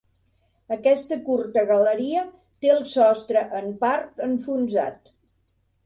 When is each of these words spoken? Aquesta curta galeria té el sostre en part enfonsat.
Aquesta 0.75 1.17
curta 1.27 1.65
galeria 1.73 2.25
té 2.65 2.73
el 2.79 2.83
sostre 2.95 3.47
en 3.61 3.73
part 3.87 4.29
enfonsat. 4.33 5.19